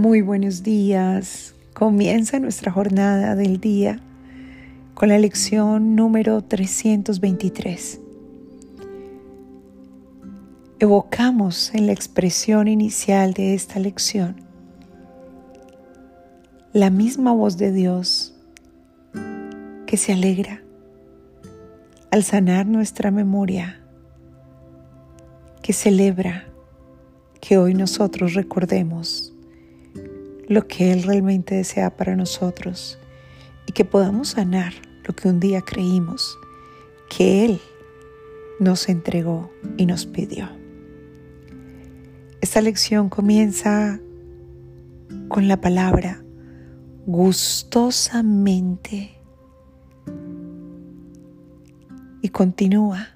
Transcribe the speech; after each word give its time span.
Muy 0.00 0.22
buenos 0.22 0.62
días. 0.62 1.54
Comienza 1.74 2.40
nuestra 2.40 2.72
jornada 2.72 3.36
del 3.36 3.60
día 3.60 4.00
con 4.94 5.10
la 5.10 5.18
lección 5.18 5.94
número 5.94 6.40
323. 6.40 8.00
Evocamos 10.78 11.74
en 11.74 11.84
la 11.84 11.92
expresión 11.92 12.66
inicial 12.66 13.34
de 13.34 13.52
esta 13.52 13.78
lección 13.78 14.36
la 16.72 16.88
misma 16.88 17.34
voz 17.34 17.58
de 17.58 17.70
Dios 17.70 18.34
que 19.84 19.98
se 19.98 20.14
alegra 20.14 20.62
al 22.10 22.24
sanar 22.24 22.64
nuestra 22.64 23.10
memoria, 23.10 23.82
que 25.60 25.74
celebra 25.74 26.46
que 27.42 27.58
hoy 27.58 27.74
nosotros 27.74 28.32
recordemos 28.32 29.29
lo 30.50 30.66
que 30.66 30.92
Él 30.92 31.04
realmente 31.04 31.54
desea 31.54 31.96
para 31.96 32.14
nosotros 32.16 32.98
y 33.68 33.72
que 33.72 33.84
podamos 33.84 34.30
sanar 34.30 34.72
lo 35.04 35.14
que 35.14 35.28
un 35.28 35.38
día 35.38 35.62
creímos 35.62 36.36
que 37.08 37.44
Él 37.44 37.60
nos 38.58 38.88
entregó 38.88 39.52
y 39.76 39.86
nos 39.86 40.06
pidió. 40.06 40.48
Esta 42.40 42.60
lección 42.60 43.08
comienza 43.08 44.00
con 45.28 45.46
la 45.46 45.60
palabra 45.60 46.24
gustosamente 47.06 49.16
y 52.22 52.28
continúa 52.30 53.10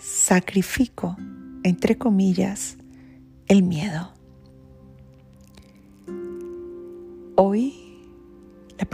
sacrifico, 0.00 1.16
entre 1.62 1.96
comillas, 1.96 2.76
el 3.46 3.62
miedo. 3.62 4.15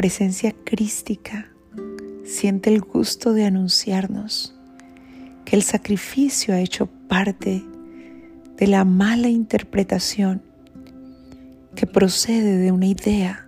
Presencia 0.03 0.53
crística 0.65 1.47
siente 2.25 2.75
el 2.75 2.81
gusto 2.81 3.35
de 3.35 3.45
anunciarnos 3.45 4.53
que 5.45 5.55
el 5.55 5.63
sacrificio 5.63 6.55
ha 6.55 6.59
hecho 6.59 6.87
parte 7.07 7.63
de 8.57 8.67
la 8.67 8.85
mala 8.85 9.29
interpretación 9.29 10.43
que 11.77 11.87
procede 11.87 12.57
de 12.57 12.73
una 12.73 12.87
idea 12.87 13.47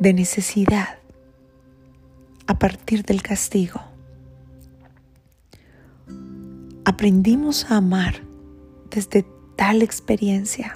de 0.00 0.12
necesidad 0.14 0.98
a 2.48 2.58
partir 2.58 3.04
del 3.04 3.22
castigo. 3.22 3.80
Aprendimos 6.84 7.70
a 7.70 7.76
amar 7.76 8.20
desde 8.90 9.24
tal 9.54 9.80
experiencia 9.82 10.74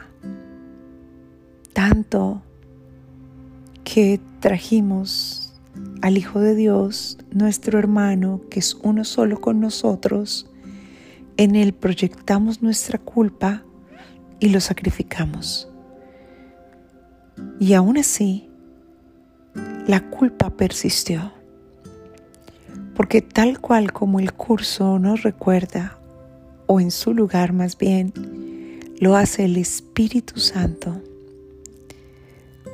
tanto 1.73 2.45
que 3.99 4.21
trajimos 4.39 5.55
al 6.03 6.17
Hijo 6.17 6.39
de 6.39 6.55
Dios, 6.55 7.19
nuestro 7.33 7.81
hermano, 7.81 8.43
que 8.49 8.61
es 8.61 8.77
uno 8.85 9.03
solo 9.03 9.41
con 9.41 9.59
nosotros, 9.59 10.49
en 11.37 11.57
él 11.57 11.73
proyectamos 11.73 12.63
nuestra 12.63 13.01
culpa 13.01 13.65
y 14.39 14.51
lo 14.51 14.61
sacrificamos. 14.61 15.69
Y 17.59 17.73
aún 17.73 17.99
así, 17.99 18.49
la 19.89 20.09
culpa 20.11 20.51
persistió, 20.51 21.33
porque 22.95 23.21
tal 23.21 23.59
cual 23.61 23.93
como 23.93 24.21
el 24.21 24.33
curso 24.33 25.01
nos 25.01 25.25
recuerda, 25.25 25.99
o 26.67 26.79
en 26.79 26.93
su 26.93 27.15
lugar 27.15 27.53
más 27.53 27.77
bien, 27.77 28.13
lo 29.01 29.17
hace 29.17 29.47
el 29.47 29.57
Espíritu 29.57 30.39
Santo, 30.39 31.03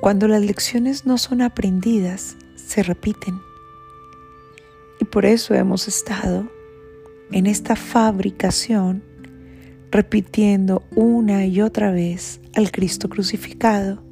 cuando 0.00 0.28
las 0.28 0.42
lecciones 0.42 1.06
no 1.06 1.18
son 1.18 1.42
aprendidas, 1.42 2.36
se 2.56 2.82
repiten. 2.82 3.40
Y 5.00 5.04
por 5.04 5.26
eso 5.26 5.54
hemos 5.54 5.88
estado 5.88 6.48
en 7.30 7.46
esta 7.46 7.76
fabricación 7.76 9.02
repitiendo 9.90 10.82
una 10.94 11.46
y 11.46 11.60
otra 11.60 11.92
vez 11.92 12.40
al 12.54 12.70
Cristo 12.72 13.08
crucificado 13.08 14.02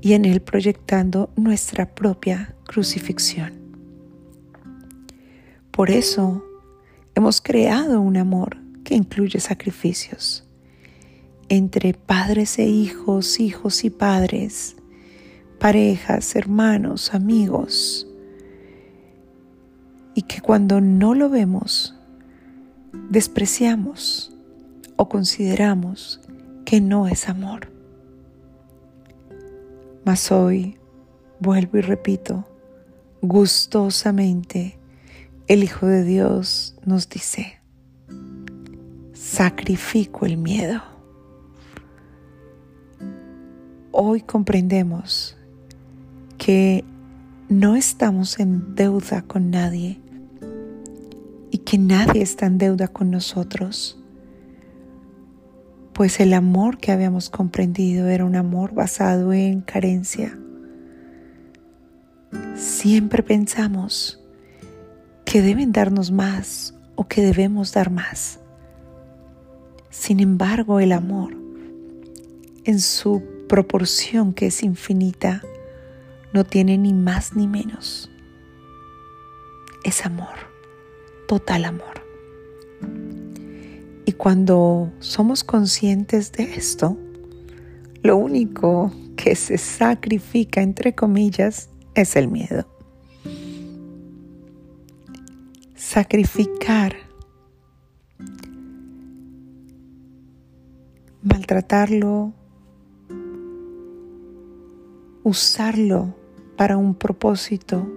y 0.00 0.12
en 0.12 0.24
él 0.24 0.40
proyectando 0.40 1.30
nuestra 1.36 1.94
propia 1.94 2.54
crucifixión. 2.64 3.52
Por 5.70 5.90
eso 5.90 6.44
hemos 7.14 7.40
creado 7.40 8.00
un 8.00 8.16
amor 8.16 8.58
que 8.84 8.94
incluye 8.94 9.40
sacrificios 9.40 10.46
entre 11.48 11.94
padres 11.94 12.58
e 12.58 12.66
hijos, 12.66 13.40
hijos 13.40 13.84
y 13.84 13.90
padres, 13.90 14.76
parejas, 15.62 16.34
hermanos, 16.34 17.14
amigos, 17.14 18.08
y 20.12 20.22
que 20.22 20.40
cuando 20.40 20.80
no 20.80 21.14
lo 21.14 21.30
vemos, 21.30 21.94
despreciamos 23.10 24.36
o 24.96 25.08
consideramos 25.08 26.20
que 26.64 26.80
no 26.80 27.06
es 27.06 27.28
amor. 27.28 27.70
Mas 30.04 30.32
hoy, 30.32 30.80
vuelvo 31.38 31.78
y 31.78 31.82
repito, 31.82 32.44
gustosamente, 33.20 34.80
el 35.46 35.62
Hijo 35.62 35.86
de 35.86 36.02
Dios 36.02 36.74
nos 36.84 37.08
dice, 37.08 37.60
sacrifico 39.12 40.26
el 40.26 40.38
miedo. 40.38 40.82
Hoy 43.92 44.22
comprendemos 44.22 45.36
que 46.44 46.84
no 47.48 47.76
estamos 47.76 48.40
en 48.40 48.74
deuda 48.74 49.22
con 49.22 49.52
nadie 49.52 50.00
y 51.52 51.58
que 51.58 51.78
nadie 51.78 52.20
está 52.20 52.46
en 52.46 52.58
deuda 52.58 52.88
con 52.88 53.12
nosotros, 53.12 53.96
pues 55.92 56.18
el 56.18 56.34
amor 56.34 56.78
que 56.78 56.90
habíamos 56.90 57.30
comprendido 57.30 58.08
era 58.08 58.24
un 58.24 58.34
amor 58.34 58.74
basado 58.74 59.32
en 59.32 59.60
carencia. 59.60 60.36
Siempre 62.56 63.22
pensamos 63.22 64.20
que 65.24 65.42
deben 65.42 65.70
darnos 65.70 66.10
más 66.10 66.74
o 66.96 67.06
que 67.06 67.22
debemos 67.22 67.72
dar 67.72 67.92
más. 67.92 68.40
Sin 69.90 70.18
embargo, 70.18 70.80
el 70.80 70.90
amor, 70.90 71.36
en 72.64 72.80
su 72.80 73.22
proporción 73.48 74.32
que 74.32 74.46
es 74.46 74.64
infinita, 74.64 75.40
no 76.32 76.44
tiene 76.44 76.78
ni 76.78 76.92
más 76.92 77.36
ni 77.36 77.46
menos. 77.46 78.10
Es 79.84 80.06
amor, 80.06 80.34
total 81.28 81.64
amor. 81.64 82.02
Y 84.04 84.12
cuando 84.12 84.92
somos 85.00 85.44
conscientes 85.44 86.32
de 86.32 86.44
esto, 86.54 86.96
lo 88.02 88.16
único 88.16 88.92
que 89.16 89.36
se 89.36 89.58
sacrifica, 89.58 90.62
entre 90.62 90.94
comillas, 90.94 91.68
es 91.94 92.16
el 92.16 92.28
miedo. 92.28 92.66
Sacrificar, 95.74 96.96
maltratarlo, 101.22 102.32
usarlo 105.22 106.21
para 106.62 106.76
un 106.76 106.94
propósito, 106.94 107.92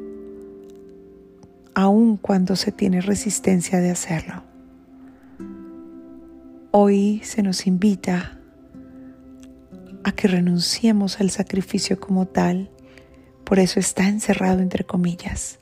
aun 1.75 2.17
cuando 2.17 2.55
se 2.55 2.71
tiene 2.71 2.99
resistencia 2.99 3.79
de 3.79 3.91
hacerlo. 3.91 4.41
Hoy 6.71 7.21
se 7.23 7.43
nos 7.43 7.67
invita 7.67 8.39
a 10.03 10.11
que 10.13 10.27
renunciemos 10.27 11.21
al 11.21 11.29
sacrificio 11.29 11.99
como 11.99 12.25
tal, 12.25 12.71
por 13.43 13.59
eso 13.59 13.79
está 13.79 14.07
encerrado 14.07 14.61
entre 14.61 14.83
comillas. 14.83 15.59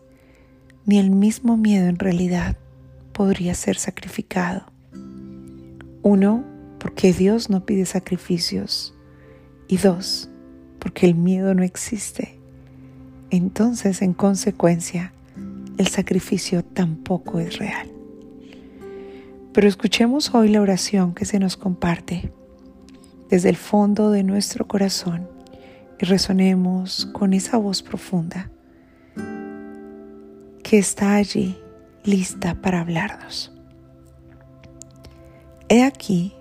Ni 0.85 0.97
el 0.97 1.11
mismo 1.11 1.57
miedo 1.57 1.88
en 1.88 2.00
realidad 2.00 2.55
podría 3.11 3.53
ser 3.53 3.75
sacrificado. 3.75 4.63
Uno, 6.03 6.45
porque 6.79 7.11
Dios 7.11 7.50
no 7.50 7.65
pide 7.65 7.85
sacrificios. 7.85 8.95
Y 9.67 9.75
dos, 9.75 10.29
porque 10.79 11.05
el 11.05 11.15
miedo 11.15 11.53
no 11.53 11.63
existe 11.63 12.41
entonces 13.35 14.03
en 14.03 14.13
consecuencia 14.13 15.12
el 15.80 15.88
sacrificio 15.88 16.63
tampoco 16.63 17.39
es 17.39 17.57
real. 17.57 17.89
Pero 19.53 19.68
escuchemos 19.68 20.35
hoy 20.35 20.50
la 20.50 20.62
oración 20.62 21.15
que 21.15 21.25
se 21.25 21.39
nos 21.39 21.57
comparte 21.57 22.31
desde 23.30 23.50
el 23.50 23.56
fondo 23.56 24.12
de 24.12 24.21
nuestro 24.21 24.68
corazón 24.68 25.27
y 26.00 26.06
resonemos 26.06 27.07
con 27.07 27.33
esa 27.33 27.57
voz 27.57 27.81
profunda 27.81 28.51
que 30.62 30.77
está 30.77 31.15
allí 31.15 31.57
lista 32.03 32.62
para 32.62 32.81
hablarnos. 32.81 33.51
He 35.69 35.81
aquí 35.81 36.36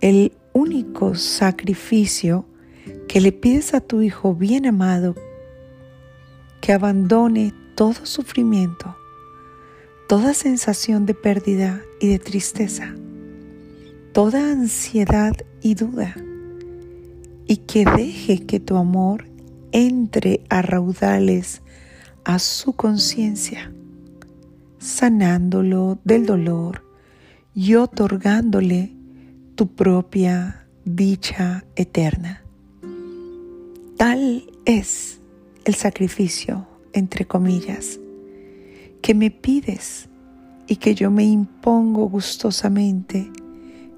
el 0.00 0.32
único 0.52 1.16
sacrificio 1.16 2.46
que 3.08 3.20
le 3.20 3.32
pides 3.32 3.74
a 3.74 3.80
tu 3.80 4.02
Hijo 4.02 4.36
bien 4.36 4.66
amado 4.66 5.16
que 6.62 6.72
abandone 6.72 7.52
todo 7.74 8.06
sufrimiento, 8.06 8.96
toda 10.08 10.32
sensación 10.32 11.06
de 11.06 11.14
pérdida 11.14 11.82
y 12.00 12.08
de 12.08 12.20
tristeza, 12.20 12.94
toda 14.12 14.52
ansiedad 14.52 15.34
y 15.60 15.74
duda, 15.74 16.14
y 17.48 17.56
que 17.56 17.84
deje 17.84 18.46
que 18.46 18.60
tu 18.60 18.76
amor 18.76 19.26
entre 19.72 20.44
a 20.50 20.62
raudales 20.62 21.62
a 22.24 22.38
su 22.38 22.74
conciencia, 22.74 23.72
sanándolo 24.78 25.98
del 26.04 26.26
dolor 26.26 26.84
y 27.56 27.74
otorgándole 27.74 28.92
tu 29.56 29.66
propia 29.66 30.68
dicha 30.84 31.64
eterna. 31.74 32.44
Tal 33.96 34.44
es 34.64 35.21
el 35.64 35.74
sacrificio, 35.74 36.66
entre 36.92 37.26
comillas, 37.26 37.98
que 39.00 39.14
me 39.14 39.30
pides 39.30 40.08
y 40.66 40.76
que 40.76 40.94
yo 40.94 41.10
me 41.10 41.24
impongo 41.24 42.08
gustosamente 42.08 43.30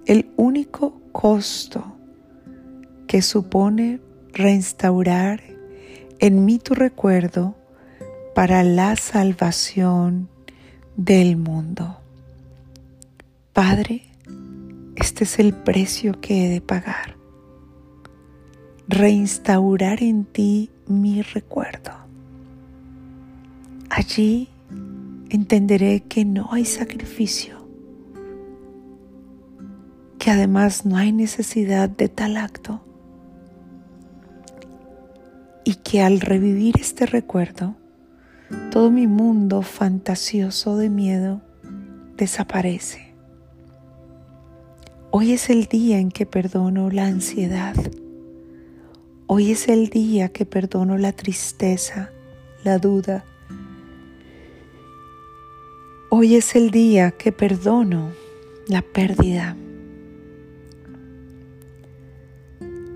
el 0.06 0.30
único 0.36 1.00
costo 1.12 1.96
que 3.06 3.22
supone 3.22 4.00
restaurar 4.32 5.42
en 6.18 6.44
mí 6.44 6.58
tu 6.58 6.74
recuerdo 6.74 7.54
para 8.34 8.62
la 8.62 8.96
salvación 8.96 10.28
del 10.96 11.36
mundo. 11.36 12.00
Padre, 13.52 14.02
este 14.96 15.24
es 15.24 15.38
el 15.38 15.52
precio 15.52 16.20
que 16.20 16.46
he 16.46 16.48
de 16.50 16.60
pagar. 16.60 17.16
Reinstaurar 18.88 20.02
en 20.02 20.24
ti 20.24 20.70
mi 20.86 21.22
recuerdo. 21.22 21.92
Allí 23.90 24.48
entenderé 25.30 26.00
que 26.00 26.24
no 26.24 26.48
hay 26.52 26.64
sacrificio, 26.64 27.66
que 30.18 30.30
además 30.30 30.84
no 30.84 30.96
hay 30.96 31.12
necesidad 31.12 31.88
de 31.88 32.08
tal 32.08 32.36
acto 32.36 32.82
y 35.64 35.76
que 35.76 36.02
al 36.02 36.20
revivir 36.20 36.76
este 36.78 37.06
recuerdo, 37.06 37.74
todo 38.70 38.90
mi 38.90 39.06
mundo 39.06 39.62
fantasioso 39.62 40.76
de 40.76 40.90
miedo 40.90 41.40
desaparece. 42.16 43.14
Hoy 45.10 45.32
es 45.32 45.48
el 45.48 45.66
día 45.66 45.98
en 45.98 46.10
que 46.10 46.26
perdono 46.26 46.90
la 46.90 47.06
ansiedad. 47.06 47.74
Hoy 49.26 49.52
es 49.52 49.68
el 49.68 49.88
día 49.88 50.28
que 50.28 50.44
perdono 50.44 50.98
la 50.98 51.12
tristeza, 51.12 52.10
la 52.62 52.76
duda. 52.78 53.24
Hoy 56.10 56.34
es 56.34 56.54
el 56.54 56.70
día 56.70 57.12
que 57.12 57.32
perdono 57.32 58.10
la 58.68 58.82
pérdida. 58.82 59.56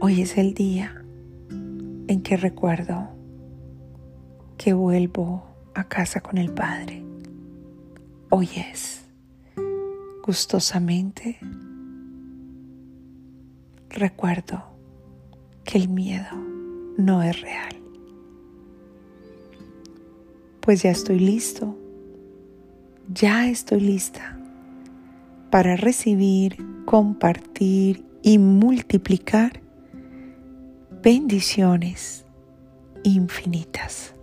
Hoy 0.01 0.21
es 0.21 0.37
el 0.37 0.53
día 0.53 1.03
en 1.49 2.21
que 2.23 2.37
recuerdo 2.37 3.09
que 4.59 4.75
vuelvo 4.75 5.47
a 5.75 5.89
casa 5.89 6.21
con 6.21 6.37
el 6.37 6.53
Padre. 6.53 7.03
Hoy 8.29 8.51
es 8.55 9.01
gustosamente 10.23 11.39
recuerdo 13.89 14.78
que 15.69 15.76
el 15.76 15.91
miedo 15.91 16.35
no 16.97 17.23
es 17.23 17.38
real. 17.43 17.76
Pues 20.62 20.82
ya 20.82 20.91
estoy 20.91 21.19
listo, 21.19 21.76
ya 23.12 23.50
estoy 23.50 23.81
lista 23.81 24.38
para 25.50 25.76
recibir, 25.76 26.56
compartir 26.87 28.03
y 28.23 28.38
multiplicar 28.38 29.61
bendiciones 31.03 32.25
infinitas. 33.05 34.14